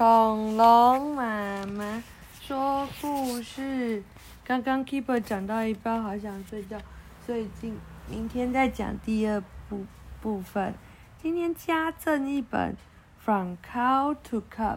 [0.00, 2.02] 恐龙妈妈
[2.40, 4.02] 说故事。
[4.42, 6.78] 刚刚 Keeper 讲到一半，好想睡觉，
[7.26, 7.76] 所以今
[8.08, 9.84] 明天再讲第二部
[10.22, 10.72] 部分。
[11.20, 12.72] 今天加赠一本
[13.18, 14.76] 《From Cow to Cup》，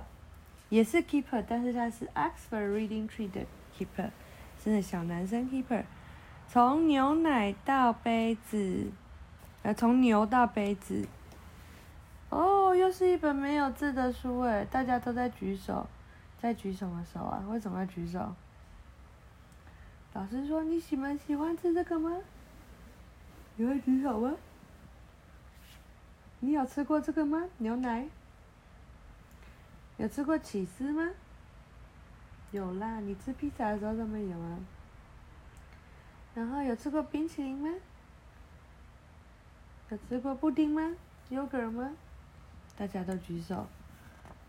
[0.67, 3.45] 也是 Keeper，但是他是 Oxford Reading Tree 的
[3.79, 4.09] Keeper，
[4.61, 5.85] 是小男生 Keeper。
[6.49, 8.91] 从牛奶到杯子，
[9.61, 11.07] 呃，从牛到杯子。
[12.83, 15.87] 哦，又是一本没有字的书诶，大家都在举手，
[16.41, 17.41] 在举什么手啊？
[17.47, 18.35] 为什么要举手？
[20.11, 22.17] 老师说你喜欢喜欢吃这个吗？
[23.55, 24.35] 你会举手吗？
[26.41, 27.47] 你有吃过这个吗？
[27.59, 28.09] 牛奶？
[29.95, 31.09] 有吃过起司吗？
[32.51, 34.59] 有啦，你吃披萨的时候都没有啊。
[36.35, 37.73] 然后有吃过冰淇淋吗？
[39.89, 40.93] 有吃过布丁吗
[41.31, 41.93] ？yogurt 吗？
[42.77, 43.67] 大家都举手。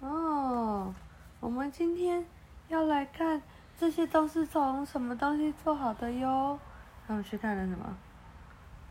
[0.00, 0.94] 哦，
[1.40, 2.24] 我们今天
[2.68, 3.42] 要来看
[3.78, 6.58] 这些都是从什么东西做好的哟。
[7.06, 7.96] 他们去看了什么？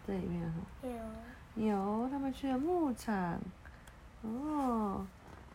[0.06, 0.64] 这里面有什么？
[0.84, 0.98] 牛。
[1.56, 3.40] 牛，他们去了牧场。
[4.22, 5.06] 哦，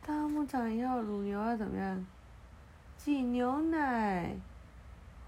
[0.04, 2.06] 到牧场以后，乳牛要怎么样？
[2.96, 4.36] 挤牛奶。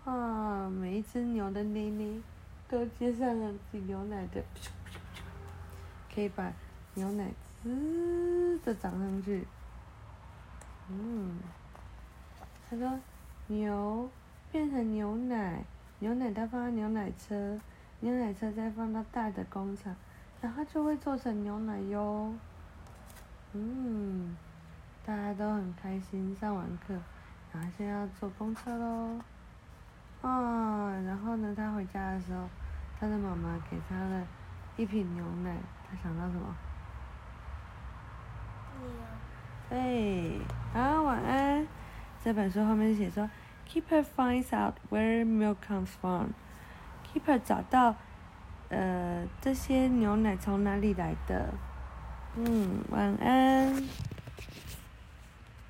[0.05, 2.21] 啊，每一只牛的内内
[2.69, 4.43] 都接上了挤牛奶的，
[6.13, 6.53] 可以把
[6.95, 7.27] 牛奶
[7.63, 9.47] 滋的长上去。
[10.89, 11.39] 嗯，
[12.69, 12.99] 他说
[13.47, 14.11] 牛
[14.51, 15.65] 变成牛奶，
[15.99, 17.59] 牛奶它放到牛奶车，
[18.01, 19.95] 牛奶车再放到大的工厂，
[20.41, 22.33] 然后就会做成牛奶哟。
[23.53, 24.37] 嗯，
[25.05, 26.95] 大家都很开心，上完课，
[27.53, 29.21] 然后现在要坐公车喽。
[30.23, 31.55] 啊，然后呢？
[31.57, 32.49] 他回家的时候，
[32.99, 34.27] 他的妈妈给他了
[34.77, 35.57] 一瓶牛奶。
[35.89, 36.55] 他想到什么？
[39.71, 40.31] 哎。
[40.73, 41.67] 好，晚安。
[42.23, 43.29] 这本书后面写说
[43.69, 46.29] ，Keeper finds out where milk comes from。
[47.13, 47.97] Keeper 找到，
[48.69, 51.53] 呃，这些牛奶从哪里来的？
[52.37, 53.75] 嗯，晚安。